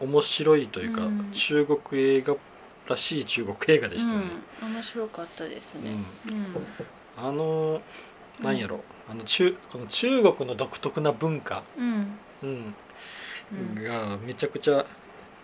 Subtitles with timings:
[0.00, 2.34] 面白いというか、うん中国映画
[2.88, 4.26] らしい中国映画でしたよね、
[4.62, 4.74] うん。
[4.74, 5.90] 面白かったですね。
[6.26, 6.66] うん。
[7.16, 7.80] あの
[8.40, 12.18] なんやろあの中この中国の独特な文化、うん。
[12.42, 12.76] うん
[13.52, 13.84] うん。
[13.84, 14.84] がめちゃくちゃ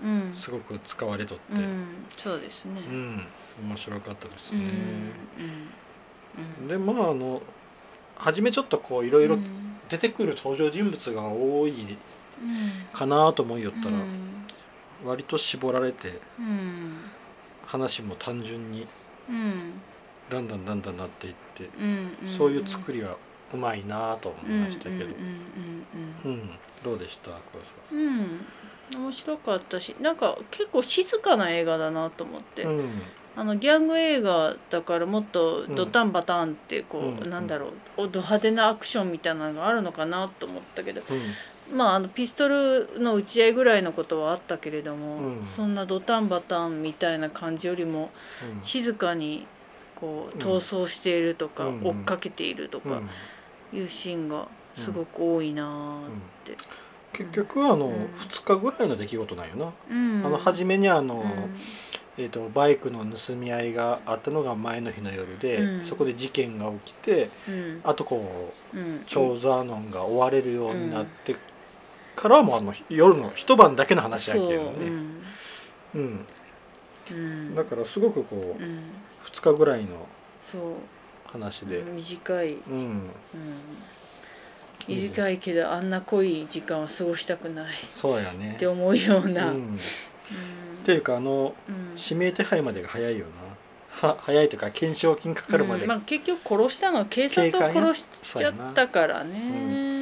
[0.03, 0.35] うん。
[0.35, 2.09] すごく使われとって、ううんん。
[2.17, 2.83] そうですね。
[3.61, 4.61] 面白かったですうん。
[4.61, 5.15] ね、
[6.59, 6.69] うん。
[6.69, 7.43] でまああの
[8.17, 11.99] 初めちょっとこういろいろうん出てくる登場人物が多いうん。
[12.93, 14.47] かなと思いよったら、うん。
[15.05, 17.11] 割と絞られてうん。
[17.67, 18.87] 話も単純に
[19.29, 19.81] うん。
[20.31, 22.17] だんだんだんだんなっていって、うん。
[22.39, 23.17] そういう作りは
[23.53, 25.13] うまいなと思いましたけど、うん。
[26.25, 26.33] うん。
[26.33, 26.51] うん
[26.85, 27.99] どうでしたうん？
[27.99, 29.03] うん。
[29.05, 32.65] 面白かったし、なんか結構静かな映画だなと思って。
[32.65, 32.91] んうん
[33.35, 41.19] あのギャング映画だからもっとドタンバタンってこう、うんなんだろうおド派手なアクションみたいなのがあるのかなと思ったけどうん
[41.73, 45.47] まああのピストルの撃ち合いぐらいのことはあったけれども、うん。
[45.57, 48.11] そんなドタンバタンみたいな感じよりも
[48.57, 48.65] うん。
[48.65, 49.47] 静かに
[49.97, 50.43] こううん。
[50.43, 51.87] 逃走しているとか、うん。
[51.87, 53.03] 追っかけているとか
[53.73, 53.79] うん。
[53.79, 56.11] いうシーンがすごく多いなーっ
[56.45, 56.57] て。
[57.13, 58.05] 結局あの、うん。
[58.05, 60.23] 2日ぐらいの出来事なんよな、うん。
[60.27, 61.25] あの初めにあの、うん。
[62.19, 65.85] えー、とバイクの盗み合いがあったのが前の日の夜で、うん。
[65.85, 67.81] そこで事件が起きてうん。
[67.85, 69.05] あとこううん。
[69.07, 71.35] チョーザーノンが追われるようになって
[72.17, 74.63] からはもうあの夜の一晩だけの話やけどそうね。
[75.95, 76.27] う、ん。
[77.11, 77.55] うん。
[77.55, 78.81] だからすごくこううん。
[79.25, 80.07] 2日ぐらいの
[81.27, 83.11] 話で、短い、うん、うん、
[84.89, 87.75] 短いけどあんな濃い時間を過ごしたくない。
[87.91, 88.55] そうやね。
[88.57, 89.55] って思うよううな、っ
[90.85, 91.97] ていうかあのうん。
[91.97, 93.33] 指名手配までが早いよな。
[94.09, 95.89] は早いというか懸賞金かかるまで、うん。
[95.89, 98.07] まあ、結局殺したのは警察を殺し
[98.37, 100.02] ちゃったからね、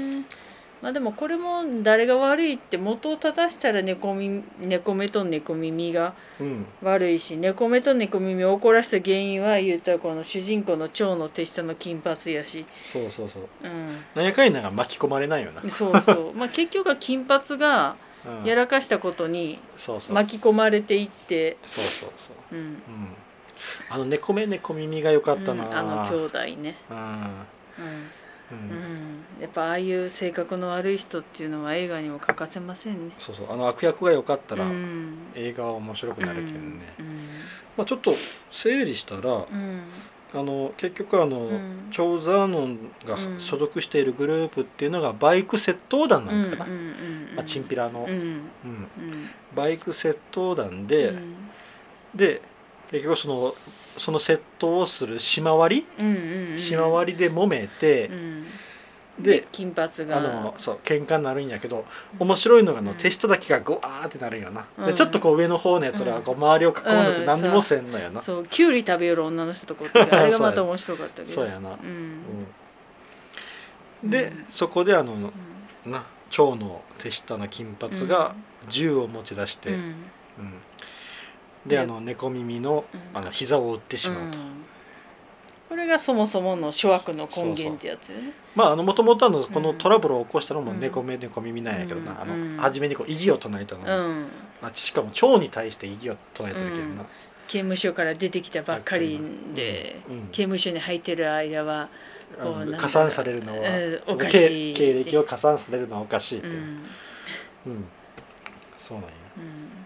[0.83, 6.67] まあでもこれも誰が悪いって元を正したら猫み猫目と猫耳がうん。
[6.83, 13.43] 悪いし猫目と猫耳を怒らせた原因は言うたらこの主人公の蝶の手下の金髪やし、そうそうそう。
[13.63, 16.33] うん、なんやかんやが巻き込まれないよな、そうそう。
[16.35, 18.49] まあ結局は金髪がうん。
[18.49, 20.15] やらかしたことにそうそう。
[20.15, 22.57] 巻き込まれていって、そうそうそう。
[22.57, 22.83] うん、うん。
[23.91, 26.97] あの猫目猫耳が良かったな、うんあの兄弟ね、うん。
[26.97, 27.47] うん
[28.51, 28.61] ううん。
[29.39, 33.15] ん、やっぱああいう性格の悪い人っていうのは映画にも欠かせませんね。
[33.19, 33.53] そうそう。
[33.53, 37.07] あの悪役が良かったら、うん、映画は面白くなるけどね、うん。
[37.77, 38.15] まあ、ちょっと
[38.51, 39.85] 整理したら、うん。
[40.33, 41.89] あの結局あの、うん。
[41.91, 43.41] チョーザーノンがうん。
[43.41, 46.83] 所属しているグループっていうのがバイク窃盗団なんかな、うんうんう
[47.33, 47.37] ん。
[47.37, 48.53] まあ、チンピラの、うん。
[48.65, 48.91] うん。
[48.97, 49.31] うん。
[49.55, 51.51] バイク窃盗団で、うん。
[52.15, 52.43] で
[52.91, 53.55] 結局その
[53.99, 56.17] その窃盗をする島割うんうんう
[56.53, 56.57] ん。
[56.57, 58.45] り島割りで揉めてう、ん。
[59.21, 60.17] で金髪が。
[60.17, 61.85] あのそう喧嘩になるんやけど
[62.19, 62.97] 面白いのがあのうん。
[62.97, 64.87] 手下だけがグワーってなるんよな、うん。
[64.87, 71.29] でちょっとこう上の方のやつらはこう周りを囲んでてうん何にもせんのやな、そうキュウリ食べよる女の人とかおって あれがまた面白かったけど。
[71.29, 71.77] そうやな。
[74.03, 74.47] でうん。
[74.51, 75.33] そこであのうん
[75.91, 78.35] な蝶の手下の金髪が
[78.69, 80.11] 銃を持ち出して、うん。
[80.39, 80.61] うん
[81.67, 83.01] でであの猫耳のうん。
[83.13, 84.65] あの膝を打ってしまうと、うん。
[85.69, 88.33] これがそもそもの諸悪の根源ってやつよね。
[88.55, 90.81] まああのもともとあのこのうんトラブルを起こしたのもうん。
[90.81, 92.57] 猫目猫耳なんやけどな、あのうん。
[92.57, 94.29] 初めにこう異議を唱えたの、うん。
[94.63, 97.05] あしかも蝶に対して異議を唱えてるけどな、
[97.47, 99.21] 刑務所から出てきたばっかり
[99.55, 100.29] で、うん。
[100.33, 101.89] 刑務所に入ってる間は、
[102.79, 104.15] 加算されるのは、うん。
[104.15, 104.75] おかしい。
[104.75, 106.55] 経経歴を加算されるのはおかしいって、うん。
[107.67, 107.85] うん。
[108.79, 109.11] そうなんや。
[109.39, 109.80] うん、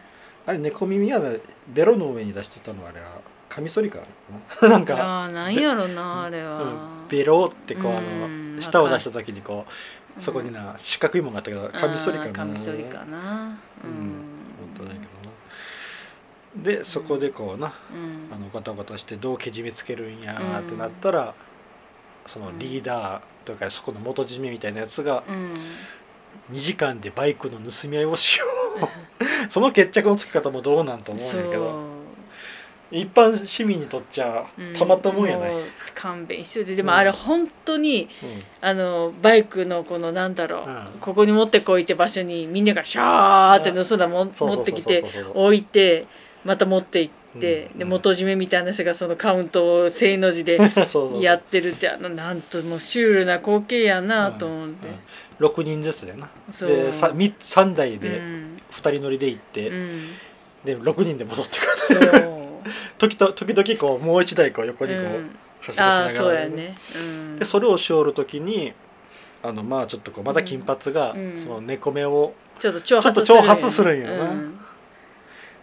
[0.47, 3.07] あれ猫耳はねベロの上に出してたのはあれは
[3.49, 4.01] カミソリか
[4.61, 4.69] な。
[4.69, 9.65] なんか、なんやろなあれは、うん、ベロってこうあうんの舌を出した時にこ
[10.19, 12.33] うそこにな四角いもんがあったけどカミソリかな。
[12.33, 13.57] カミソリかな。
[13.85, 14.25] うん。
[14.75, 16.79] 本当だけどな。
[16.79, 18.35] でそこでこうなうん。
[18.35, 21.35] あのガタガタしてどうけじめつけるんやーってなったら、
[22.27, 25.55] そのリーダーとかそこの元締めみたいなやつがうん。
[26.53, 28.54] 2時間でバイクの盗み合いをしよう
[29.49, 32.05] その決着のつき方もどうなんと思うんそうやけど。
[32.95, 34.47] 一般市民にとっちゃ
[34.79, 35.63] たまったもんやない、もう
[35.95, 36.83] 勘弁してで。
[36.83, 38.43] もあれ本当にうん。
[38.61, 40.87] あのバイクのこのなんだろう、うん。
[41.01, 45.05] ここに持ってこいって場所にみんながシャーって盗んだも持ってきて
[45.35, 46.07] 置いて
[46.45, 47.79] また持って行って、うん。
[47.79, 50.59] で元締めみたいな人がそのカウントを正の字で
[51.21, 54.89] やってるってあのなんともうシュールな光景やなと思って、
[55.41, 56.29] 6人ずつでな。
[56.61, 60.09] で 3, 三台うでん2人乗りで行って、うん、
[60.65, 62.35] で6人で戻ってくる。
[62.99, 65.37] 時と時々こうもう1台こう横にこう、うん。
[65.61, 68.75] 走らせながらそうやね、うん、でそれをしおる時に
[69.43, 71.39] あのまあちょっとこうまだ金髪が、うん。
[71.39, 73.01] その猫目をちょっと挑
[73.43, 74.31] 発するんよな。
[74.31, 74.59] うん。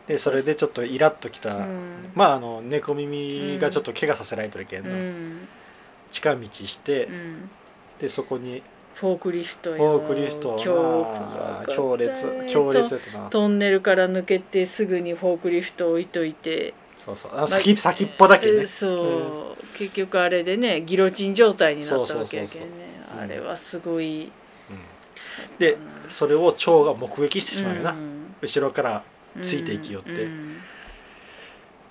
[0.07, 2.11] でそれでちょっとイラッときた、うん。
[2.15, 5.47] まああの猫耳がちょっと怪我させられてるけんな、うん
[6.11, 7.49] 近道して、うん
[7.99, 8.63] でそこに
[8.95, 10.57] フォークリフトフよォークリフト。
[10.57, 12.45] 強烈。
[12.47, 12.99] 強烈
[13.29, 16.73] トンネルから抜けてすぐにフォークリフト置いといて。
[17.03, 17.31] そうそう。
[17.35, 18.59] あ先先っぽだけね。
[18.59, 22.67] えーそう、結局あれでねギロチン状態になったわけやけんね。
[23.19, 24.25] あれはすごい。
[24.25, 24.31] うん。
[25.57, 25.77] で
[26.09, 28.35] それを蝶が目撃してしまうよな、ん。
[28.41, 29.03] 後ろから
[29.41, 30.11] ついていきよって。
[30.11, 30.61] うん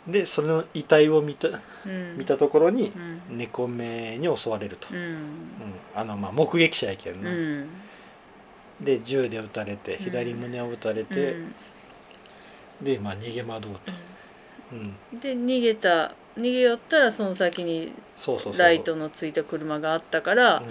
[0.07, 2.17] でその遺体を見たうん。
[2.19, 2.93] 見たところに
[3.29, 3.39] うん。
[3.39, 5.03] 猫目に襲われると、ううん。
[5.03, 5.17] ん
[5.95, 7.69] あのまあ目撃者やけんうな、ん。
[8.81, 11.55] で銃で撃たれて左胸を撃たれて、うん。
[12.83, 13.79] でまあ逃げ惑うと、
[14.73, 14.75] う
[15.17, 17.93] ん、で逃げた逃げ寄ったらその先に
[18.57, 20.67] ライトのついた車があったから、うん。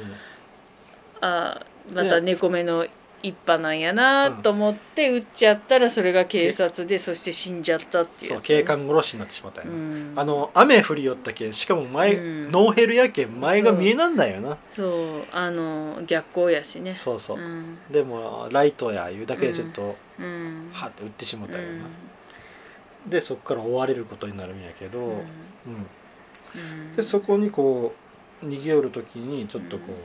[1.22, 2.86] あまた猫目の
[3.22, 10.14] 一派なんやなと思って撃っちゃったらそれが警察でそして死んじゃったっていうそう警官殺しになってしまったんやな、うん。
[10.16, 12.52] あの雨降りよったけんしかも前、うん。
[12.52, 14.58] ノーヘルやけん前が見えなんだよな。
[14.76, 14.84] そ
[15.20, 16.98] うあの逆光やしね。
[17.00, 17.78] そうそう、ん。
[17.92, 20.70] でもライトやいうだけでちょっと、うん。
[20.74, 23.10] はって撃ってしまったよな、うん。
[23.10, 25.08] でそこから追われることになるんやけど、うん。
[25.08, 26.96] うん。
[26.96, 27.94] でそこにこ
[28.42, 29.96] う逃げ寄る時にちょっとこう、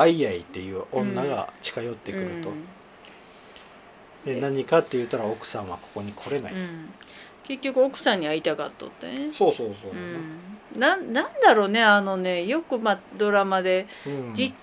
[0.00, 2.50] アイアイっていう女が近寄ってくると、
[4.24, 6.60] でで何かって言ったら奥さんはここに来れない、うん。
[6.60, 6.94] うん
[7.48, 9.32] 結局奥さんに会いたかっとってね。
[9.32, 9.94] そうそうそう、う。
[9.96, 10.58] ん。
[10.78, 13.88] なんなんだろうねあのねよくまあドラマで。
[14.36, 14.54] 実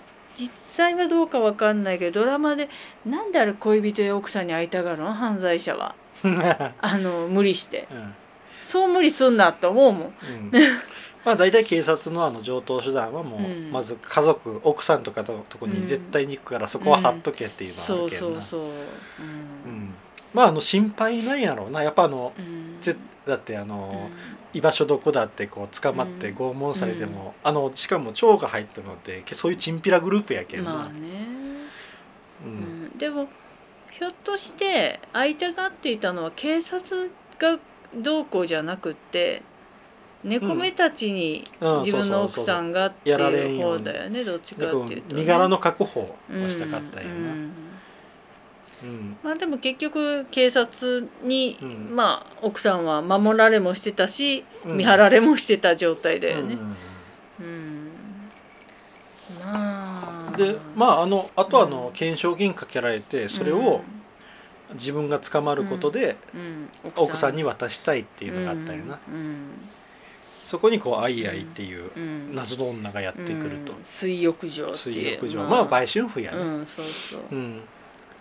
[0.77, 2.69] 際はどうかわかんないけどドラマで
[3.05, 5.13] なんであれ恋人や奥さんに会いたがるの？
[5.13, 5.95] 犯罪者は。
[6.79, 7.87] あの無理して。
[7.91, 8.13] うん。
[8.57, 10.03] そう無理すんなって思うもん。
[10.03, 10.51] うん
[11.27, 13.69] まあ大体警察のあの上等手段はもう、うん。
[13.69, 18.41] まず家族奥さんとかととこに絶対に行くからそこは貼っとけっていうのはあそうるけどな。
[18.41, 18.73] そうそうう。
[19.65, 19.79] うん。
[19.89, 19.93] ん。
[20.33, 21.83] まああの心配なんやろうな。
[21.83, 22.81] やっぱあのうん。
[22.81, 22.95] ぜ
[23.25, 24.09] だってあの、
[24.53, 24.57] うん。
[24.57, 26.37] 居場所どこだってこう捕まってうん。
[26.37, 31.27] 拷問されても、あのしかも蝶が入ったのってけそういうチンピラグループやけんな、まあね、
[32.45, 32.85] ううん。
[32.95, 33.27] ん、でも
[33.91, 37.59] ひょっとして会いたがっていたのは警察が
[37.93, 39.41] どうこうじゃなくって
[40.27, 46.15] 猫目たちにうん自分の奥さんがってやられんいう方だよねどっちかっていうと、ね、身柄の確保を
[46.49, 47.33] したかったんやな、
[48.83, 49.17] うん。
[49.23, 51.95] まあでも結局警察に、うん。
[51.95, 54.77] まあ奥さんは守られもしてたし、うん。
[54.77, 56.57] 見張られもしてた状態だよね。
[57.39, 57.91] うん。
[59.43, 60.37] まあ。
[60.37, 63.81] でまああのあとはあのうん懸賞金かけられてそれを
[64.73, 66.17] 自分が捕まることで
[66.95, 67.43] 奥さんに。
[67.43, 69.49] 渡したいっていうのがあったよな、うん
[70.49, 72.33] そこにこうアイアイっていううん。
[72.33, 73.83] 謎の女がやってくると、うん。
[73.83, 74.77] 水浴場っていう。
[74.77, 75.43] 水浴場。
[75.43, 75.65] まあ。
[75.65, 77.21] 売春婦やね、うんそうそう。
[77.31, 77.61] うん。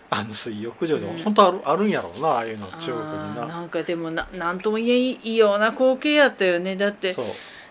[0.09, 1.19] あの水浴場でもうん。
[1.19, 3.45] 本当ある,、あるんやろうなああいうの中国にな。
[3.45, 6.75] なんかでもななんとも言えんいいような光景やったよね。
[6.75, 7.25] だってそう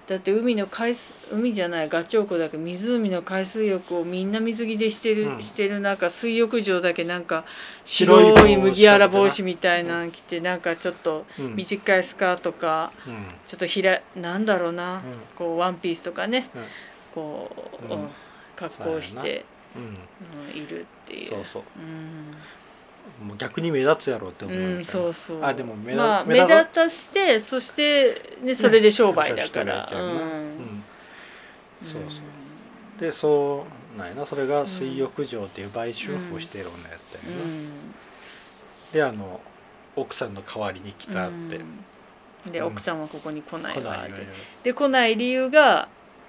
[0.08, 5.42] だって海の海水海じゃないガチョウコだけど湖の海水浴をみんな水着でしてる、うん。
[5.42, 7.44] してる中水浴場だけなんか
[7.84, 11.56] 白い麦わら帽子みたいなの着てなんかちょっとうん。
[11.56, 13.26] 短いスカートかうん。
[13.46, 15.02] ちょっとひらなんだろうな、うん。
[15.34, 16.64] こうワンピースとかね、うん。
[17.14, 19.44] こう、格好をして、
[20.54, 21.28] いるっていう。
[21.28, 21.62] そうそう。
[21.76, 22.30] うん
[23.22, 25.44] もう逆に目立つやろうって思うようん、そうそう。
[25.44, 30.00] あでも目立,、まあ、目目立立たしてそして、ね、それで商売だから、ねうん。
[30.00, 30.84] うん。
[31.82, 32.20] そうそ
[32.98, 33.00] う。
[33.00, 34.26] でそうなんやな。
[34.26, 37.94] それが水浴場っていう売春婦をしてる女やったよな、うん。
[38.92, 39.40] であの
[39.96, 41.62] 奥さんの代わりに来たって、う
[42.50, 42.52] ん。
[42.52, 44.22] でうん奥さんはここに来ない来ないよわ
[44.62, 45.88] で来ない理由が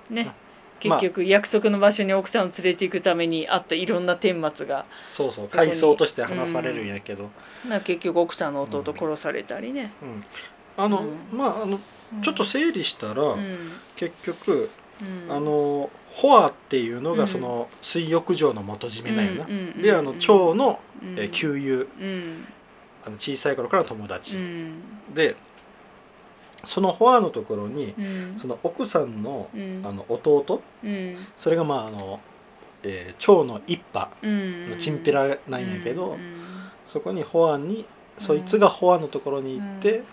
[0.09, 0.46] ねまあ
[0.79, 4.85] 結局約束の場所に奥さんを連れて行くためにあったいろんな顛末が。
[5.07, 7.29] そうそう回想として話されるんやけど、
[7.67, 10.23] な結局奥さんの弟殺されたりね、うん。
[10.77, 11.37] あの、うん。
[11.37, 11.79] まああの
[12.23, 13.71] ちょっと整理したら、うん。
[13.95, 14.69] 結局
[15.01, 15.31] うん。
[15.31, 17.17] あのフォアっていうのうん。
[17.17, 20.79] がその水浴場の元締めなんやな、うんうんうんであの蝶の、
[21.31, 22.45] 旧友うん。
[23.05, 24.81] あの小さい頃からの友達、うん。
[25.13, 25.35] で
[26.67, 28.35] そのフォアのところにうん。
[28.37, 29.81] その奥さんのうん。
[29.83, 30.61] あの弟？
[30.83, 31.17] うん。
[31.37, 32.19] それがまああの、
[32.83, 34.15] えー蝶の一派。
[34.21, 34.69] うん。
[34.69, 36.37] のチンピラなんやけど、うん。
[36.85, 37.85] そこにフォアに
[38.17, 40.05] そいつがフォアのところに行って、う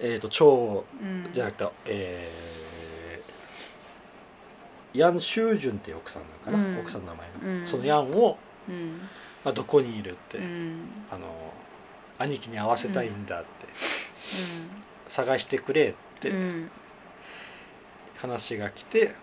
[0.00, 1.28] えー、と蝶うん。
[1.32, 6.80] じゃなくて、えーヤン・シュージュンっていう奥さんなのかな、うん。
[6.80, 7.66] 奥さんの名前が、うん。
[7.66, 8.98] そのヤンを、うん。
[9.44, 10.88] まあ、どこにいるって、うん。
[11.10, 11.28] あの
[12.18, 13.48] 兄貴に会わせたいんだって、
[15.08, 16.32] 探してくれって
[18.18, 19.14] 話が来て、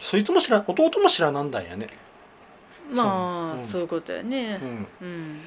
[0.00, 1.88] そいつも知ら弟も知らなんだんやね、
[2.90, 3.68] うんまあうん。
[3.68, 4.58] そういうことやね。
[4.62, 5.40] うん、うん。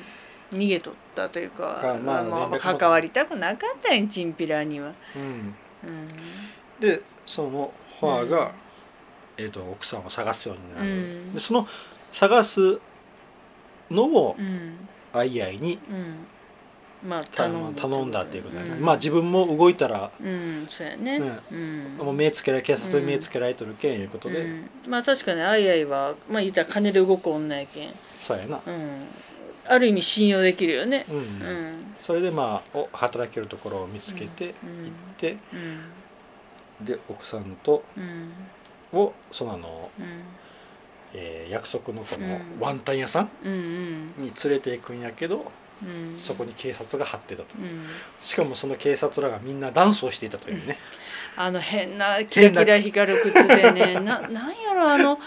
[0.51, 4.93] 逃げとったというかがまあまあ関わりたくなかったんやチンピラには。
[5.15, 6.07] うん、うん。
[6.79, 8.51] でそのフォアが、うん。
[9.37, 10.93] えー、と奥さんを探すようになる、う
[11.31, 11.33] ん。
[11.33, 11.67] でその
[12.11, 12.79] 探す
[13.89, 14.87] のをうん。
[15.13, 16.27] アイアイにうん
[17.05, 21.19] まあ頼んだ頼んだっていうことだね、うんまあ自分も動いたらうんそうやね。
[21.19, 21.39] ね。
[21.51, 21.97] うん。
[21.97, 24.69] もう目つけられ警察に目つけられとるけんいうことで、うん。
[24.87, 27.93] まあ確かにアイアイはまあ言ったら金で動く女やけん。
[28.19, 29.07] そうやな、うん。
[29.67, 31.05] ある意味信用できるよね。
[31.09, 31.15] うん。
[31.15, 31.95] うん。
[31.99, 34.69] それでまあお働けるところを見つけてうん。
[34.83, 36.85] 行って、うん。
[36.85, 38.33] で奥さんとうん。
[38.93, 40.05] をそのあの、うん。
[41.13, 42.59] えー約束のこのうん。
[42.59, 44.07] ワンタン屋さんうんうん。
[44.17, 45.51] に連れて行くんやけど、
[45.83, 46.17] うん。
[46.19, 47.81] そこに警察が張ってたと、うん。
[48.21, 50.77] しかもその警察らがみんなダンスをしていたというね、
[51.37, 53.99] あの変なキラキラ光る靴でね。
[54.03, 55.19] ななんやろあの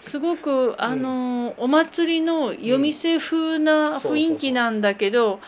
[0.00, 5.40] すごくあの、お祭りの夜店風な雰囲気なんだけど、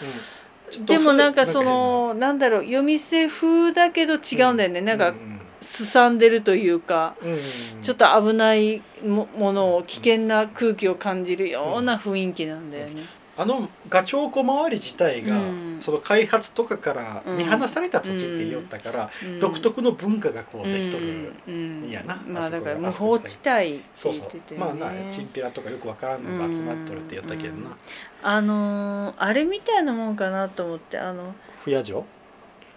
[0.87, 2.33] でもなんかそのな。
[2.33, 5.41] んだろう夜店風だけど違うんだよね、なんかうん。
[5.63, 7.39] すさんでるというか、うんうん。
[7.83, 13.05] ちょっと危ないもものを危険な空気を感じるような雰囲気なんだよね。
[13.43, 15.79] あのガチョウコ周り自体が、うん。
[15.81, 17.39] その開発とかからうん。
[17.39, 19.41] 見放された土地って言おったから、うん。
[19.41, 21.91] 独特の文化がこうできとる、うん。
[21.91, 22.23] やな。
[22.27, 24.55] まあだから無法地帯そうそう。
[24.59, 27.75] まあなチンピラとかよくわからんのが集まっとるって言ったけどな、うん。
[28.23, 31.35] あのーあれみたいなもんかなと思ってあの
[31.65, 32.05] 不夜城、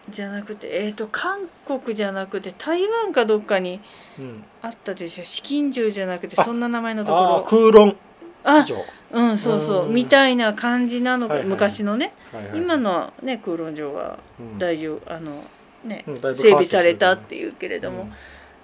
[0.10, 3.82] じゃなくてえっ、と韓国じゃなくて台湾かどっかに
[4.18, 5.24] うん、あったでしょ？
[5.24, 7.44] 紫禁獣じゃなくてあそんな名前のところ。
[7.48, 7.98] 空論
[8.46, 8.78] あ城、
[9.12, 9.86] うんそうそう。
[9.88, 9.94] うん。
[9.94, 11.50] みたいな感じなのか、はいはい。
[11.50, 12.60] 昔のね、はいはい。
[12.60, 14.60] 今のね空論城はうん。
[14.60, 15.14] 大丈夫。
[15.14, 15.44] あの
[15.84, 18.08] ね、うん整備されたっていうけれども、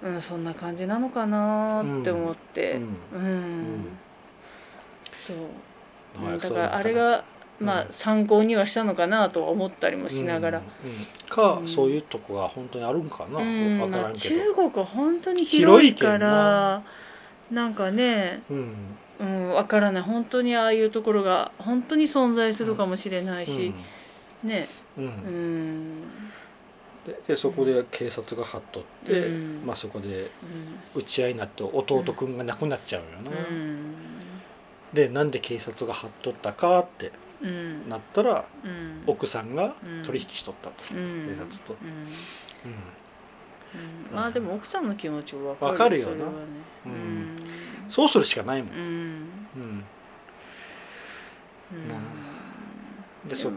[0.04, 0.20] うん。
[0.20, 2.72] そんな感じなのかなって思って。
[2.72, 3.18] うん。
[3.18, 3.28] うん、
[3.80, 3.98] ん。
[5.18, 5.36] そう。
[6.40, 7.24] だからあれが
[7.60, 7.92] まあうん。
[7.92, 10.64] 参考にはしたのかなとは思ったりもしながら、うん。
[10.64, 10.68] うん。
[11.28, 11.68] か、うん。
[11.68, 13.78] そういうとこが本当にあるんかな、うん。
[13.80, 16.82] わからまあんけど、中国は本当に広いから
[17.50, 20.02] なんかね、うんうん、わからない。
[20.02, 23.72] 本当にああいうところが本当に存在するかもしれないし、
[24.42, 25.04] ねうん。
[25.04, 25.12] ううん。
[25.12, 26.32] ん。
[27.06, 29.62] ででそこで警察が張っとって、うん。
[29.66, 30.82] まあ、そこでうん。
[30.94, 34.42] 打ち合いになって弟くんが亡くなっちゃうよな、うん。
[34.92, 37.88] でなんで警察が張っとったかってうん。
[37.88, 39.02] なったらうん。
[39.06, 40.02] 奥さんがうん。
[40.02, 41.24] 取引しとったと、うん。
[41.26, 42.26] 警察と、うん。
[44.12, 46.16] まあでも奥さんの気持ちはわかるよな。
[46.16, 46.36] それはね。
[46.86, 49.48] うんそうするしかないもん、うん。
[49.56, 49.84] うん。
[53.28, 53.50] でそ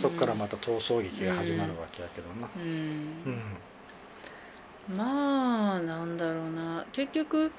[0.00, 2.48] そっからまた逃走劇が始まるわけやけどな。
[2.56, 3.36] ううんん。
[4.96, 6.86] まあなんだろうな。
[6.92, 7.52] 結局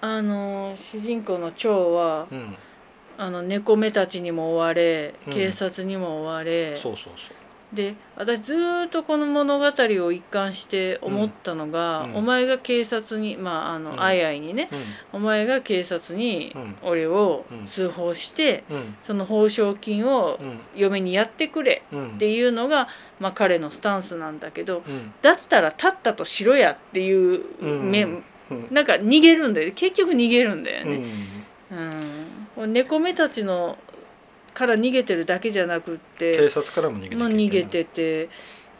[0.00, 2.56] あの主人公の蝶はうん、
[3.16, 5.32] あの猫目たちにも追われうん。
[5.32, 7.43] 警察にも追われ、そうそうそう
[7.74, 12.16] で私ずーっとこの物語を一貫して思ったのが、うん。
[12.16, 14.02] お前が警察にまああの、うん。
[14.02, 14.84] あいあいにねうん。
[15.14, 16.76] お前が警察にうん。
[16.82, 17.66] 俺をうん。
[17.66, 18.96] 通報して、うん。
[19.02, 20.60] その報奨金をうん。
[20.74, 22.14] 嫁にやってくれうん。
[22.16, 22.88] っていうのが、
[23.18, 25.12] まあ、彼のスタンスなんだけどうん。
[25.22, 28.68] だったら立ったとしろやっていう面、うん。
[28.70, 30.96] なんか逃げるんだよ結局逃げるんだようね。
[30.96, 31.46] ん。
[32.58, 32.72] うん。
[32.72, 33.78] 猫目たちの
[34.54, 38.28] から逃げてるだけじゃなくって警察からも逃げてもう逃げてて。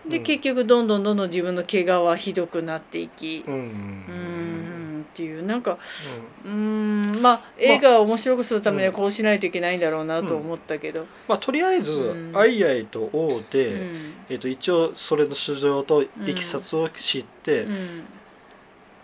[0.08, 0.22] で、うん。
[0.22, 3.44] 結局どんどんどんどん自分の怪我はひどくなっていき。
[3.46, 3.54] うん。
[3.54, 5.44] ううんんっていう。
[5.44, 5.78] なんか
[6.44, 12.36] ううんまあ映画を面白くするためにはこうしないといけないんだろうなと思ったけど、まあ、とりあえず、うん。
[12.36, 14.14] アイアイと会うて、うん。
[14.28, 18.04] えっと一応それの素性といきさつを知って、うん。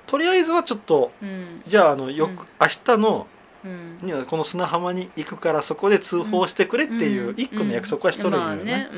[0.07, 1.63] とりあえずはちょっとうん。
[1.67, 2.47] じゃああのよく、うん。
[2.61, 8.89] 明日のうんにはこの砂浜に行くからそこで通報してくれっていう一個の約束はしとるんよね。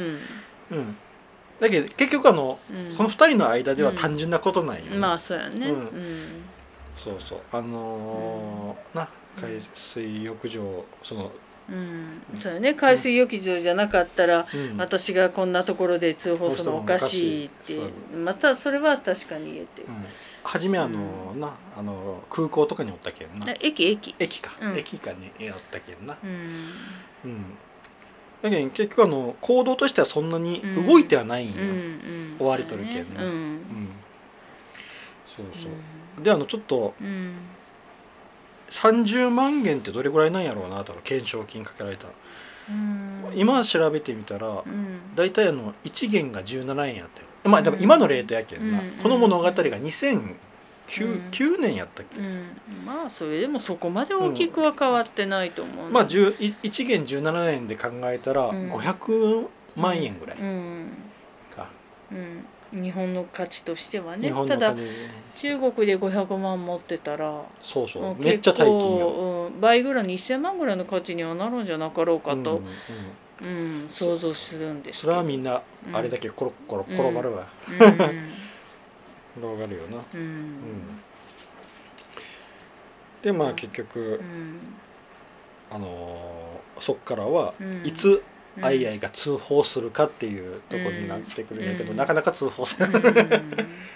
[0.70, 0.96] うん。
[1.60, 2.96] だけど結局あの、うん。
[2.96, 5.68] この二人の間では単純なことないよね、うんまあそうやね。
[5.68, 5.80] ううん。
[5.84, 6.44] ん
[6.96, 7.38] そうそう。
[7.52, 9.08] あのーな
[9.40, 11.30] 海水浴場その
[11.70, 12.74] うん、そうよね。
[12.74, 14.76] 海水浴場じゃなかったら、うん。
[14.78, 17.78] 私がこんなところで通報するのおかしいって。
[18.16, 19.88] またそれは確かに言えてる。
[19.88, 20.04] うん、
[20.44, 23.46] 初めあの、なあの空港とかにおったけんな。
[23.46, 24.14] あ駅駅。
[24.18, 24.78] 駅か、うん。
[24.78, 26.16] 駅かにおったけんな。
[26.22, 26.70] うん。
[27.24, 27.58] うん。
[28.42, 31.54] だけど結局あの行動としてはそんなに動いてはないんよ、
[32.40, 33.88] 追われとるけんねそうん。
[35.36, 35.68] そうそ
[36.20, 37.06] う、であのちょっとうん。
[37.06, 37.32] うん
[38.72, 42.06] 30万元ってどれぐらいなんやろうなと懸賞金かけられた、
[42.70, 43.38] うん。
[43.38, 45.14] 今調べてみたらうん。
[45.14, 51.30] 大体あの1元が17円やったよまあでも今のレートやけんな、うんこの物語が2009、うん。
[51.30, 52.84] 9年やったっけ、うん。
[52.84, 55.90] まあそれでもそこまで大きくは変わってないと思うな。
[55.90, 58.68] まあ10い1元17円で考えたらうん。
[58.68, 61.12] 500万円ぐらいうん。
[61.50, 61.68] か、
[62.10, 62.44] うん。
[62.72, 64.74] 日本の価値としては日ねただ
[65.36, 68.16] 中国で500万持ってたらそうそう。
[68.16, 72.62] めっちゃ大金よ、うん、倍ぐらい1000万ぐらいの価値にはなるんじゃなかろうかと、
[73.42, 78.52] うん想像するんですそれはみんな、あれだけコロコロ転がるわ、うん。
[79.36, 80.18] 転がるよな、う
[80.62, 80.66] うん。
[80.66, 80.96] ん
[83.22, 84.82] でまあうん結局、うん。
[85.70, 87.68] あのーそっからはうん。
[87.82, 88.24] いつ
[88.56, 91.96] うんアイアイが通報するかっていうところになってくるんやけど、うん。
[91.96, 93.90] なかなか通報せない、うん。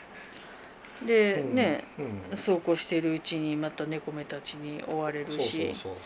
[1.00, 1.52] で、うん。
[1.54, 2.22] ねうん。
[2.36, 5.94] そうこうしてるうちにまた猫目たちに追われるそうそうしそう。
[5.94, 6.00] うん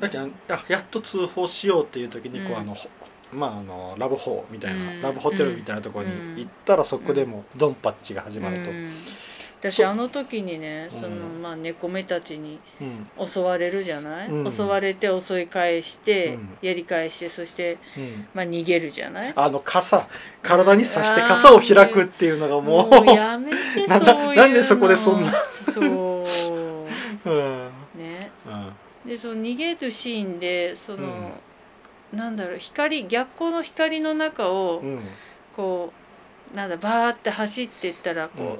[0.00, 2.56] だけどあやっと通報しようっていう時にこう、うん。
[2.58, 2.88] あのほ
[3.32, 5.02] まああのラブホみたいな、うん。
[5.02, 8.92] ラブホテルみたいなところに行ったらそこでもうドンパッチが始まると、うん。
[9.60, 11.40] 私あの時にねその、うん。
[11.40, 13.26] まあ、猫目たちにうん。
[13.26, 14.52] 襲われるじゃない、うん。
[14.52, 16.58] 襲われて襲い返して、うん。
[16.62, 18.26] やり返してそして、うん。
[18.34, 19.32] まあ、逃げるじゃない？
[19.36, 20.08] あの傘
[20.42, 23.98] 体に刺して傘を開くっていうのがもうやめてな
[24.46, 25.32] んでそこでそんな？
[25.72, 26.24] そう。
[27.24, 27.71] うん
[29.06, 31.32] でその逃げるシーンでその、
[32.12, 35.00] なんだろう光逆光の光の中をうん。
[35.56, 35.92] こ
[36.52, 38.58] うなんだバーって走っていったらこう、うん。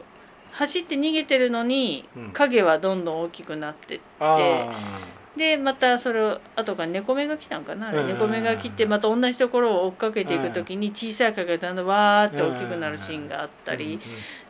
[0.52, 2.30] 走って逃げてるのにうん。
[2.32, 5.00] 影はどんどん大きくなってって、あ
[5.36, 7.90] でまたそれを後から猫目が来たんかな？
[7.90, 13.98] 猫目が来てまた同じところを追っかけていく時に小さい影がだんだんわーって大きくなるシーンがあったり、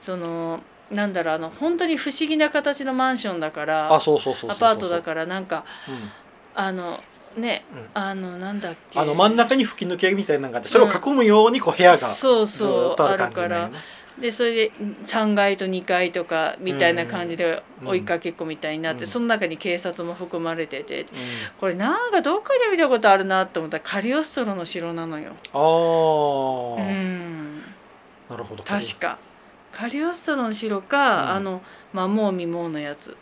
[0.04, 0.60] その
[0.94, 4.68] なんだろうあの本当に不思議な形のマンションだからあそうそうそうそうそう。
[4.68, 6.10] アパートだからなんかうん。
[6.54, 7.00] あの
[7.36, 7.88] ねうん。
[7.94, 9.00] あのなんだっけ。
[9.00, 13.78] あの真ん中に吹き抜けみたいなのがあってそれを囲むようにこう部屋がずそうーそうあっとある感るからじなんよね
[14.20, 14.72] でそれで
[15.06, 17.88] 3階と2階とかみたいな感じでうん。
[17.88, 19.10] 追いかけっこみたいになって、うん。
[19.10, 21.08] その中に警察も含まれててうん。
[21.58, 25.32] これなんかどっかで見たことあるなと思ったらカリオストロの城なのよ。
[25.52, 27.62] あうあ、ん。
[28.30, 28.62] なるほど。
[28.62, 29.18] 確か
[29.72, 31.30] カリオストロの城か、うん。
[31.30, 33.16] あの魔網未網のやつ。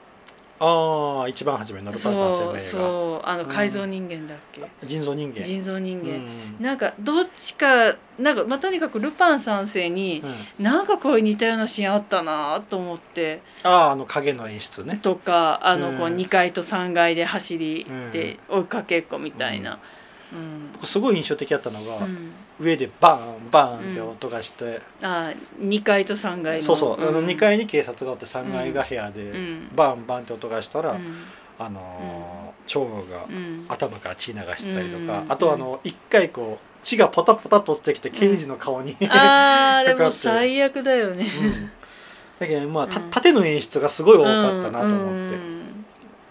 [0.63, 3.49] ああ一番初めのルパン三世そうそうあのうん。
[3.49, 5.43] 改造人間だっけ、人造人間。
[5.43, 10.23] 人造人間、うんなんかどっちかなんか、まあ、とにかくルパン三世に、
[10.59, 10.65] うん。
[10.65, 13.41] なんかこういう似たようなシーンあったなと思って。
[13.63, 14.99] あああの影の演出ね。
[15.01, 15.97] とかあのうん。
[15.97, 18.11] こう2階と3階で走りうん。
[18.11, 19.79] で追いかけっこみたいな、
[20.33, 22.33] うん僕すごい印象的だったのが、うん。
[22.61, 26.63] 上でバーンバーンって音がして、あ2階と3階の。
[26.63, 29.69] そうそう、あのん2階に警察がおって3階が部屋で、うん。
[29.75, 31.25] バンバンって音がしたら、うん。
[31.59, 33.65] あのー蝶がうん。
[33.69, 35.33] 頭から血流してたりとか、うん。
[35.33, 41.71] あとはあの1回こう血がポタポタと落ちてきて刑事の顔に、あー でも最悪だよね、うん。
[42.39, 45.50] だけどまあ、縦の演出がすごい多かったなと思って、うん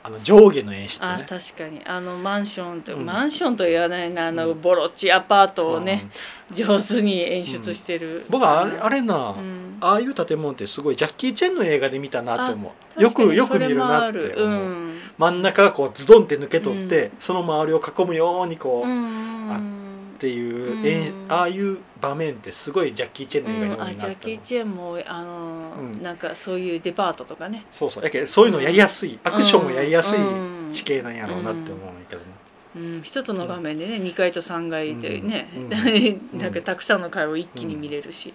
[0.10, 1.82] あの上下の演出あね確かに。
[1.86, 3.06] あのマンションと、うん。
[3.06, 4.62] マンションと言わないなあのうん。
[4.62, 6.10] ボロっちアパートをね、
[6.52, 9.78] 上手に演出してる、僕はあれあれな、うん。
[9.82, 12.72] ああいう建物ってすごいジャッキー・チェンの映画で見たなって思う。
[12.98, 15.00] あよくよく見るなって思う、うん。
[15.18, 17.12] 真ん中がこうズドンって抜け取って、うん。
[17.20, 19.89] その周りを囲むようにこう、っう
[20.20, 20.86] んていう、うん。
[20.86, 26.04] 演ああいう場面ってすごいジャッキー・チェンの映画にジャッキー・チェンもあの、うん。
[26.04, 27.66] なんかそういうデパートとかね。
[27.72, 28.04] そうそう。
[28.04, 30.72] やけどそういうのやりやすい、アクションもやりやすいうん。
[30.72, 32.28] 地形なんやろうなって思うんやけどね、
[32.76, 35.50] うん、一つの画面でね、2階と3階でね、
[36.34, 36.40] うん。
[36.40, 38.34] なんかたくさんの階を一気に見れるし、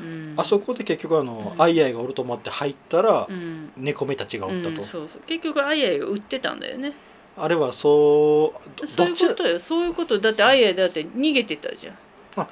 [0.00, 0.34] うん。
[0.36, 1.62] あそこで結局あの、うん。
[1.62, 3.70] アイアイがおると思って入ったら、うん。
[3.76, 4.76] 猫目たちがおったと、うん。
[4.82, 5.22] そうそう。
[5.26, 6.92] 結局アイアイが売ってたんだよね
[7.36, 9.58] あれはそうどそういうことよ。
[9.60, 11.96] そういうことだってアイアイだって逃げてたじゃん。
[12.36, 12.48] あ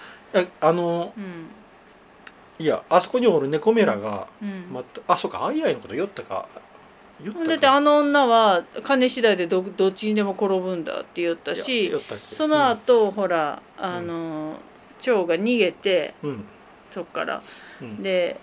[0.61, 1.49] あのうん。
[2.59, 4.69] いやあそこにおる猫メラが、うん。
[4.73, 6.49] またあそうかアイアイのこと酔ったか。
[7.23, 7.47] 酔ったか。
[7.49, 11.93] だってあの女は金次第でどどっちにでも転ぶんだって言ったいやし
[12.37, 14.59] その後、ほらあの
[15.01, 16.45] 蝶が逃げてうんうん。
[16.91, 17.43] そっから。
[17.83, 18.03] うん。
[18.03, 18.41] で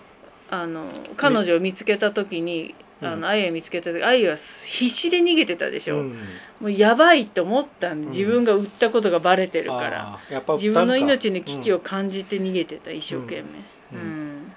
[0.48, 6.16] あの彼女を見つけた時にあの愛を見つけた時愛は必死で逃げてたでしょ、うん。
[6.60, 8.08] もうやばいと思ったんん。
[8.08, 13.42] 自分が売ったことがバレてるから、あーやっぱ自分の命の危機をうん感じて逃げてた一生懸命。
[13.42, 13.44] う
[13.92, 14.32] うん。
[14.44, 14.52] ん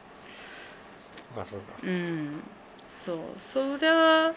[1.38, 2.41] あそうん、
[3.06, 3.17] そう。
[3.54, 4.34] そりゃ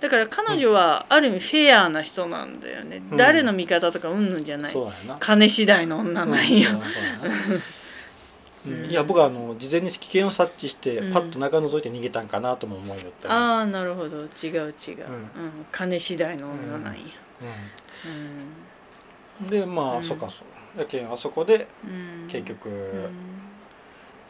[0.00, 3.16] だから彼女はある意味フェアな人なんだよね、うん。
[3.16, 4.74] 誰の味方とかうんぬんじゃない。
[5.20, 6.70] 金次第の女なんよ、
[8.66, 11.12] いや僕はあの事前に危険を察知して、うん。
[11.12, 14.22] パッと中覗いて逃げたんかなとも思いよったりああなるほど。
[14.22, 15.66] 違う違う、うん。
[15.70, 17.00] 金次第の女なんや。
[19.42, 19.50] うん。
[19.50, 20.02] でまあ、うん。
[20.04, 20.44] そっかそ
[20.76, 21.68] うやけんあそこで
[22.28, 23.08] 結局、うん。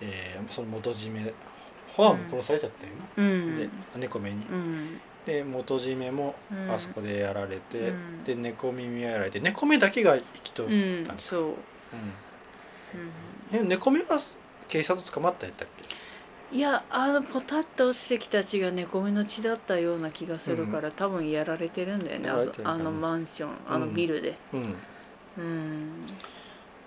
[0.01, 3.57] えーその元締めファーも殺されちゃったような、ん。
[3.57, 5.01] で猫目に、うん。
[5.27, 6.71] で元締めもうん。
[6.73, 8.25] あそこでやられて、うん。
[8.25, 9.39] で猫耳やられて。
[9.39, 11.41] 猫目だけが生きとっうたんんかそ
[11.93, 12.15] う、うん。
[12.95, 14.21] うんえ猫目は
[14.69, 15.69] 警察捕まったんやったっ
[16.51, 16.57] け？
[16.57, 22.31] いやあのポタッと落ちてきた血が猫目の血だったような気がするから、多分やられてるんだよね
[22.65, 24.35] あのマンションあのビルで。
[24.53, 24.77] うん。
[25.39, 26.07] うん。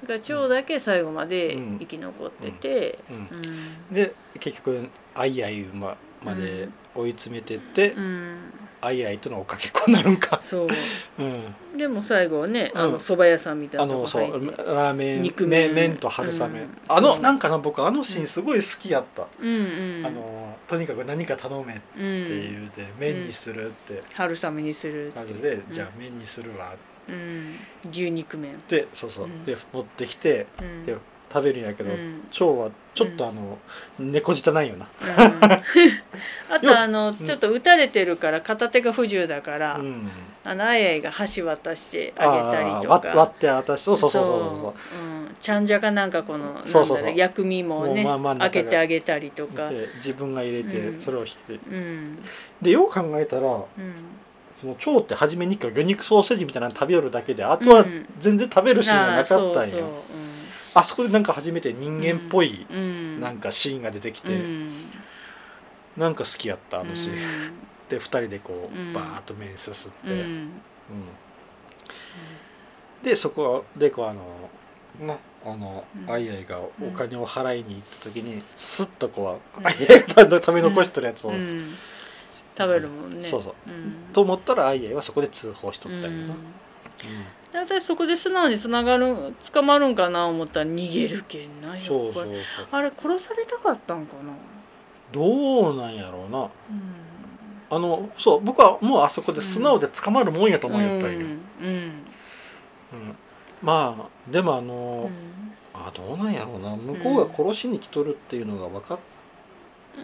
[0.03, 1.79] だから蝶だけ最後までうん。
[1.79, 3.15] 生き残っててうん。
[3.17, 3.93] うん。
[3.93, 10.67] で結局アイアイ馬まで追い詰めてって、うんアイアイとのおかけっこになるんか、そう。
[11.19, 12.91] うん、でも最後はねあうん。
[12.93, 15.73] の蕎麦屋さんみたいなあのそうラーメン肉麺。
[15.73, 16.69] 麺麺と春雨、うん。
[16.87, 19.49] あのなんかな僕あのシーンすごい好きやった、うん。
[19.49, 24.03] うんあのとにかく何か頼めってうん言うて、麺にするって。
[24.13, 26.75] 春雨にする感じで、じゃあ麺にするわ。
[27.09, 27.55] うん。
[27.89, 28.55] 牛肉麺。
[28.55, 29.45] ってそうそう、うん。
[29.45, 30.85] で持ってきてうん。
[30.85, 30.97] で
[31.31, 32.27] 食べるんやけど、うん。
[32.31, 33.57] 蝶はちょっとあの、
[33.99, 35.43] 猫舌ないよな、うん。
[36.49, 37.25] あとあのうん。
[37.25, 40.09] ちょっと打たれてるから片手が不自由だから、うん、
[40.43, 43.07] あのあいあいが箸渡してあげたりとか。
[43.07, 44.33] 割割って渡してそうそうそうそう。
[44.33, 44.99] そう。
[44.99, 46.95] うん、ちゃんじゃかなんかこのそうそうそう。
[46.95, 51.01] なんだろう薬味もねもうまあまあ開けてあげたりとか、で自分が入れてうん。
[51.01, 52.19] それをして、うん。
[52.61, 53.65] でよう考えたらうん、
[54.61, 58.05] その蝶って初めに魚肉ソーセージみたいなの食べよるだけであとはうん。
[58.17, 60.26] 全然食べるシーンがなかったんよ、う
[60.77, 62.67] あそこでなんか初めて人間っぽい
[63.19, 64.91] なんかシーンが出てきて、うん、
[65.97, 67.67] なんか好きやったあのシーン、うん。
[67.89, 68.93] で2人でこう、うん。
[68.93, 70.19] バーッと麺すすって、うん。
[70.19, 70.61] うん。
[73.03, 74.49] でそこでこうあの
[74.99, 76.13] なあの、うん。
[76.13, 79.67] アイアイがお金を払いに行った時にスッとこう、うん。
[79.67, 81.73] アイアイが食べ残してるやつを、うん。
[82.57, 83.27] 食べるもんね。
[83.27, 83.53] そうそう。
[83.67, 86.35] うん、と思ったらアイアイはそこで通報しとったんよな、
[87.03, 87.25] うん。
[87.53, 92.13] だいたいそこで素直につながる捕まるんかな思ったら逃げるけんなやっぱりそう。
[92.13, 92.33] そうそう
[92.71, 94.33] あれ殺されたかったんかな。
[95.13, 96.39] どうなんやろうな。
[96.39, 96.51] うん。
[97.69, 101.23] あのそう僕はもうあそこで素直で捕まるもんやと思うよったんよ、うん
[101.61, 102.05] うん。
[102.93, 103.15] うん。
[103.61, 105.53] まあでもあうの、ん。
[105.73, 106.75] あどうなんやろうな。
[106.75, 108.99] 向こうが殺しに来とるっていうのが分かっ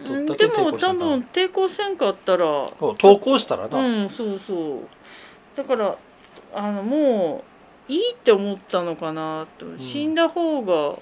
[0.06, 2.70] うんどっだけでも多分抵抗せんかったら。
[2.98, 4.78] 投稿したらな、うんそうそう。
[5.56, 5.96] だから
[6.54, 7.44] あのも
[7.88, 9.78] ういいって思ったのかなと、ん。
[9.78, 11.00] 死んだ方がう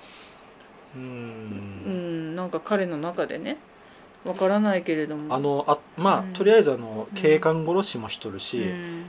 [0.97, 3.59] うんんなんか彼の中でね。
[4.25, 5.35] わからないけれども。
[5.35, 6.33] あのあまあ、うん。
[6.33, 9.05] とりあえずあのうん警官殺しもしとるし、うん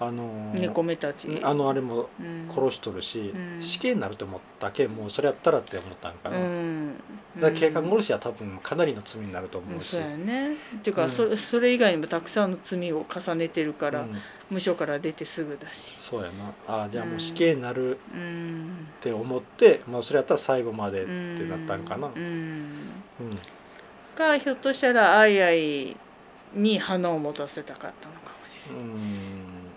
[0.00, 1.40] あの猫目たち？
[1.42, 2.46] あのあれもうん。
[2.48, 3.62] 殺しとるし、うん。
[3.62, 6.94] 死刑になると思ったけんもうそれやったらって思ったんかな、うん。
[7.36, 10.52] だから警官殺しは多分かなりの罪になると思うし、うんそうやね。
[10.52, 11.10] っていうか、うん。
[11.10, 14.16] そそれ以外にもたくさんの罪を重ねてるから、うん。
[14.50, 15.96] 無所から出てすぐだし。
[15.98, 16.84] そうやな。
[16.84, 18.88] あじゃあもう死刑になるうん。
[18.98, 22.62] って思って、まあ、それやったら最後までってなったんかな、ううん。
[22.64, 22.98] ん
[24.16, 25.96] かひょっとしたらアイアイ
[26.54, 28.84] に花を持たせたかったのかもしれない、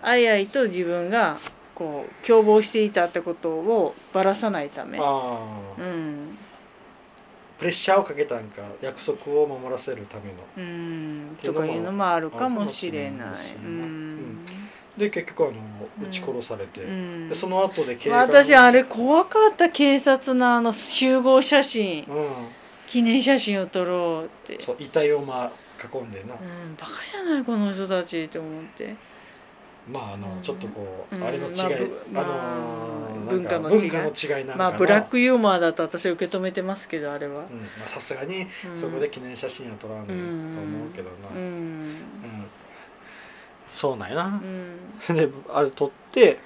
[0.02, 1.38] うんアイアイと自分が
[1.74, 4.98] こう共謀していたってことをばらさないため。
[4.98, 6.38] ああ、うん。
[7.58, 10.38] プレッシャーをかけたんか約束を守らせるための。
[10.58, 11.38] うん。
[11.42, 13.28] とかいうのもあるかもしれない。
[13.54, 14.44] うん。
[14.98, 15.52] で結局あの
[16.00, 17.28] うん撃ち殺されて、うん。
[17.28, 22.04] でその後で警官私あれ怖かった警察のあの集合写真。
[22.04, 22.48] うん。
[22.88, 24.60] 記念写真を撮ろうって。
[24.60, 28.94] そう遺体をまあ囲んでな、うん、バカじゃないこの人たちって思って
[29.90, 30.42] まああの、うん。
[30.42, 31.24] ちょっとこう、うん。
[31.24, 34.44] あれの違い、まあぶあの文化の違い。
[34.44, 34.56] なんかな。
[34.56, 37.44] まあブラックユーモアだと私は受け止めてますけどあれは。
[37.86, 38.78] さすがにうん。
[38.78, 41.94] そこで記念写真を撮らんと思うけどな、ううん。
[41.98, 42.48] ん。
[43.72, 44.40] そうなんやな。
[44.42, 44.98] う、ん。
[45.16, 46.38] であれ撮って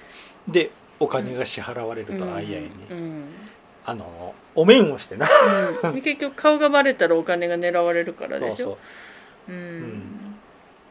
[0.47, 3.29] でお金が支払われるとあいあいに、うん。
[3.85, 5.29] あのお面をしてな。
[5.83, 5.95] うん。
[5.95, 8.55] で結局顔がバレたらお金が狙われるからでしょ。
[8.55, 8.77] そうそ
[9.49, 9.51] う。
[9.51, 9.79] うん。
[9.81, 10.39] ん。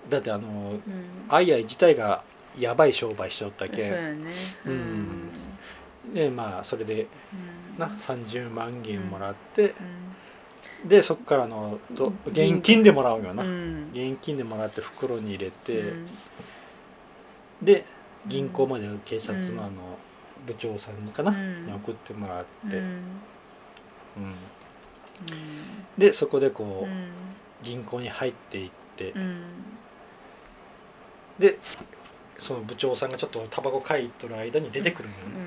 [0.08, 0.80] だってあのうん。
[1.28, 2.22] あいあい自体が
[2.58, 4.30] やばい商売しとったそうけやね。
[4.64, 4.76] ううん。
[6.10, 7.78] んでまあそれでうん。
[7.78, 9.74] な30万元もらって、
[10.82, 10.88] うん。
[10.88, 13.90] でそこからのど現金でもらうよな、うん。
[13.92, 16.06] 現金でもらって袋に入れて、うん。
[17.62, 17.84] で
[18.26, 19.98] 銀行まで警察うんのあの
[20.46, 21.66] 部長さんにかな、うん。
[21.66, 24.34] に送ってもらって、うん。
[25.98, 27.36] でそこでこう、うん。
[27.62, 29.78] 銀行に入っていって、うん。
[31.38, 31.58] で
[32.38, 35.46] その部長さんがちょっとタバコ買いとる間に出てくるのよね、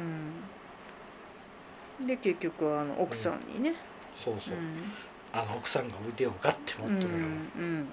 [2.02, 2.08] うん。
[2.08, 3.76] で結局あの奥さんにね、
[4.16, 4.92] そうそう、うん。
[5.32, 7.88] あの奥さんが腕をガッて持っとるよ、うん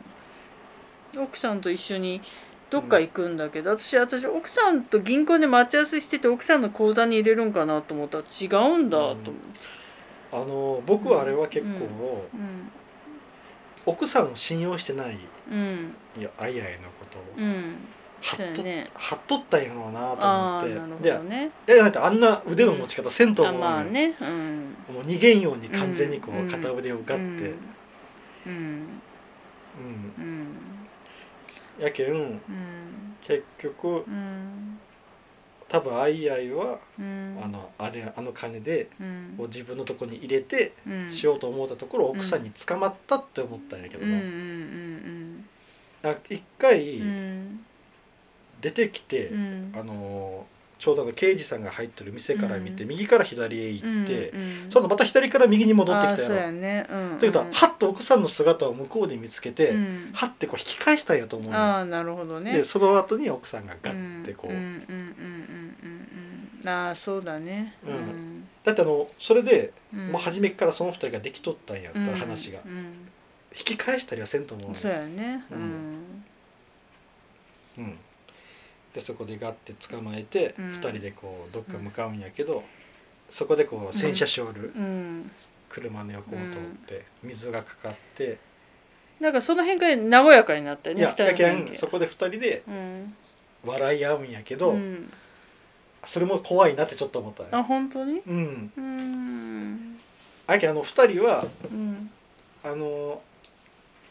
[1.17, 1.23] うん。
[1.23, 2.23] 奥さんと一緒に
[2.71, 9.31] どっか行くんだけど、私私奥さんと銀行で待ち合わせしてて奥さんの口座に入れるんかなと思ったら違うんだと思って、
[10.33, 12.71] あの僕はあれは結構、うん。
[13.87, 15.19] 奥さんを信用してない。
[15.51, 15.95] うん。
[16.19, 17.77] いやあいあいのことを、うん
[18.23, 18.89] はっとね。
[18.95, 20.61] はっとったんやろうなと思
[20.99, 21.19] って。
[21.29, 21.51] ね。
[21.69, 24.75] いやだってあんな腕の持ち方せんとあ思うまあねうん。
[24.93, 27.55] もう逃げんように完全にこう、うん片腕をガッて、
[28.47, 30.49] うんうんうん。
[31.79, 32.41] やけんうん。
[33.23, 34.79] 結局うん。
[35.69, 37.39] 多分あいあいは、うん。
[37.43, 39.35] あのあれあの金でうん。
[39.39, 41.11] を自分のとこに入れてうん。
[41.11, 45.45] しようと思ったところ奥さんに捕まったって思ったんやけどな、うん。
[46.31, 47.01] 一回
[48.67, 49.73] 出てきて、うん。
[49.79, 50.45] あの
[50.79, 52.89] ちょうどあの刑事さんが入ってる店から見て、うん。
[52.91, 54.71] 右から左へ行って、うんうん。
[54.71, 56.47] そのまた左から右に戻ってきたあーそうやろ。
[56.49, 57.19] やねうん。
[57.19, 60.11] ということは、はっと奥さんの姿を向こうで見つけて、うん。
[60.13, 62.53] はってこう引き返したんやと思うああなるほどね。
[62.53, 66.69] でその後に奥さんがガッてこう、うんうんうんうんうんうん。
[66.69, 67.75] ああそうだね。
[67.87, 68.47] うん。
[68.65, 70.09] だってあのそれで、うん。
[70.13, 73.09] もう初めからその二人ができとったんやったうんら話が、うん
[73.59, 75.43] 引き返したりはせんと思うそうやね。
[75.51, 76.25] ううんん。
[77.79, 77.99] うん、
[78.97, 82.65] でそこでガッて捕まえて、うん二人でこうどっか向かうんやけど、
[83.31, 85.31] そこでこう洗車しおるうん。
[85.69, 88.39] 車の横を通って水がかかって、
[89.21, 93.15] なんかその辺から和やかになったね二人のややけんそこで二人でうん。
[93.65, 95.13] 笑い合うんやけど、うん。
[96.05, 98.23] それも怖いなってちょっと思ったあよ、本当に？
[98.27, 99.99] うん、うん。
[100.47, 102.11] やけんあの二人はうん。
[102.65, 103.21] あの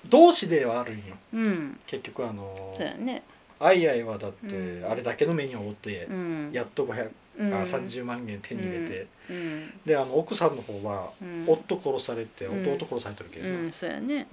[0.10, 1.16] 同志ではあるんよ。
[1.34, 1.80] うん。
[1.88, 3.24] 結局あのそうやね
[3.66, 4.86] あいあいはだってうん。
[4.90, 6.50] あれだけの目に遭ってう、ん。
[6.54, 7.54] やっと500、うん。
[7.54, 9.72] あ30万円手に入れて、うん。
[9.86, 11.46] であの奥さんの方は、うん。
[11.48, 12.74] 夫殺されてうん。
[12.74, 14.28] 弟殺されてるけどな、うんそうやね。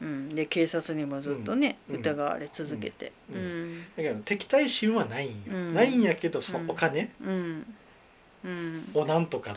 [0.00, 0.08] うん。
[0.08, 0.34] うん。
[0.34, 1.96] で警察にもずっとねうん。
[2.00, 3.12] 疑われ続けて。
[3.32, 3.78] ううん。
[3.78, 3.84] ん。
[3.96, 5.74] だけど敵対心はないんよ、うん。
[5.74, 6.66] ないんやけどそうん。
[6.66, 7.10] のお金
[8.94, 9.56] をなんとか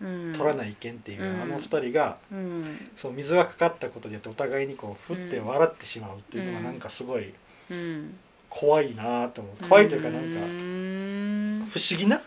[0.00, 0.32] うん。
[0.34, 1.42] 取らないけんっていう、うん。
[1.42, 2.90] あの二人がうん。
[2.96, 6.64] その水がかかったことによってお互いにこう振って笑ってしまうっていうのがうん。
[6.64, 7.32] なんかすごい
[7.70, 8.14] うん
[8.50, 11.68] 怖いなと思う怖いというかなんかうん。
[11.70, 12.20] 不思議な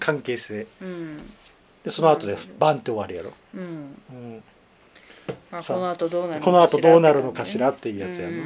[0.00, 0.66] 関係性。
[0.80, 1.18] うん。
[1.84, 3.60] でその後でバンって終わるやろ、うん。
[3.60, 4.42] うん。
[5.50, 8.42] まあさあこの後どうなるこの後どうなるのかしらっていうやつやな、うん。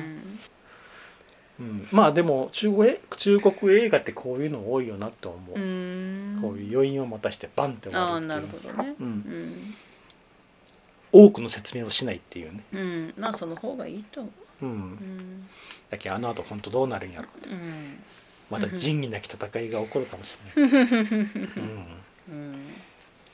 [1.61, 6.39] うんまあでも中国え中国映画ってこういうの多いよなって思う、うん。
[6.43, 8.29] こういう余韻を持たしてバンって終わるっていう。
[8.29, 8.95] なるほどね。
[11.13, 12.65] 多くの説明をしないっていうね。
[12.73, 13.15] うん。
[13.19, 14.69] まあその方がいいと思ううん。
[14.93, 15.49] ん
[15.91, 18.03] だけどあの後本当どうなるんやろうん。
[18.51, 21.07] また仁義なき戦いが起こるかもしれない、うん、っ
[22.29, 22.75] うん。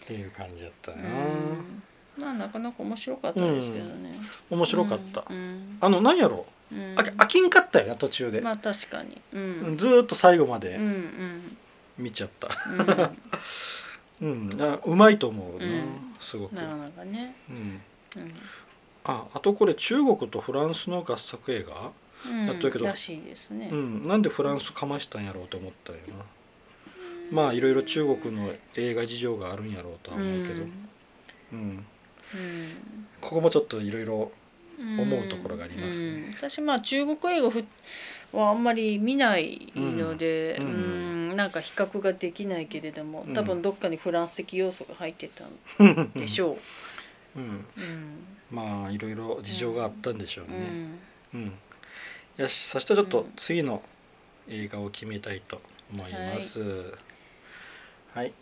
[0.07, 1.83] ていう感じだったな、うん。
[2.19, 4.13] まあなかなか面白かったですけどね。
[4.51, 5.79] 面白かった、うん。
[5.81, 6.95] あのなんやろうん。
[6.97, 9.21] あ飽きんかったよな途中で、まあ確かに。
[9.33, 9.39] う
[9.73, 9.77] ん。
[9.77, 11.57] ずーっと最後までん。
[11.99, 12.49] 見ちゃった。
[14.21, 14.49] うん。
[14.51, 16.15] うん、あうまいと思うな、うん。
[16.21, 17.37] すごく、なかなかね。
[17.49, 17.81] うん、
[18.17, 18.33] うん
[19.09, 21.91] ああとこれ中国とフランスの合作映画、
[22.27, 23.71] うんやっとるけどらしいですね。
[23.73, 26.25] うん、なんでフランスかましたんやろうと思ったよな。
[27.31, 30.65] まあいろいろ中国の映画事情があるんやろうとは思うけど、
[31.53, 31.87] うん。
[33.21, 34.33] ここもちょっといろいろ
[34.81, 36.07] うん思うところがありますね。
[36.07, 36.31] うん。
[36.37, 37.65] 私まあ中国映画ふ
[38.33, 41.33] はあんまり見ないので、ううん。
[41.33, 41.37] ん。
[41.37, 43.35] なんか比較ができないけれどもうん。
[43.35, 45.45] 多分どっかにフランス的要素が入ってた
[45.85, 46.55] んでしょう。
[46.55, 46.59] ん、
[47.37, 47.39] う。
[47.39, 47.65] うん。
[48.51, 50.99] まあいろいろ事情があったんでしょううね、ん。
[51.35, 51.53] うん。
[52.39, 53.83] よしそしたらちょっとうん次の
[54.49, 55.61] 映画を決めたいと
[55.93, 56.95] 思います。
[58.15, 58.33] はい、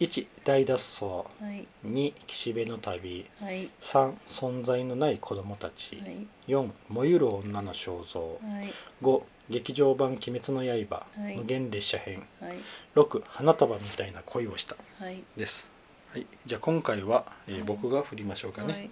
[0.00, 1.04] 1大脱走。
[1.04, 1.66] はい。
[1.84, 3.26] 2岸辺の旅。
[3.40, 3.70] はい。
[3.80, 6.26] 3存在のない子供たち、はい。
[6.48, 8.40] 4燃ゆる女の肖像。
[8.42, 8.72] はい。
[9.02, 11.36] 5劇場版「鬼滅の刃、はい。
[11.36, 12.26] 無限列車編。
[12.40, 12.56] はい。
[12.94, 14.76] 6花束みたいな恋をした。
[14.98, 15.22] はい。
[15.36, 15.66] です
[16.12, 17.62] はいじゃあ今回は、えーはい。
[17.62, 18.90] 僕が振りましょうかね、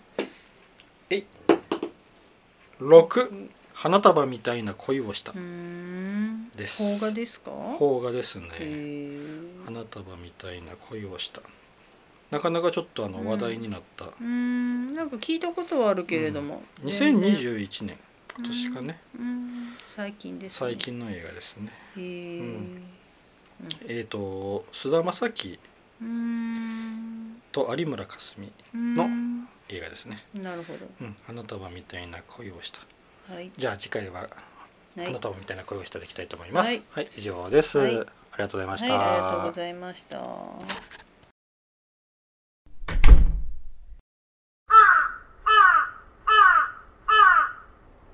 [1.10, 1.24] はい。
[2.80, 5.32] 6花束みたいな恋をした。
[5.32, 6.50] うーん。
[6.50, 6.78] です。
[6.78, 7.50] 邦画ですか？
[7.78, 8.46] 邦画ですね。
[9.64, 11.42] 花束みたいな恋をした。
[12.30, 13.12] なかなかちょっとあうん。
[13.12, 14.04] の話題になった。
[14.04, 14.94] うーん。
[14.94, 17.98] なんか聞いたことはあるけれども、うん、2021年。
[18.36, 21.72] 今年かね、うん、最近です、ね、最近の映画ですね。
[21.96, 22.82] へえ、うん、
[23.88, 25.58] えっ、ー、と菅田将暉
[27.52, 29.08] と有村架純の
[29.68, 30.24] 映画ですね。
[30.34, 32.80] なるほど、うん、花束みたいな恋をした、
[33.32, 34.28] はい、じゃあ次回は
[34.96, 38.04] 花束みたいな恋をしていきたいと思います、はい、はい、以上です、はい、あり
[38.38, 41.07] がとうございました、はい、ありがとうございました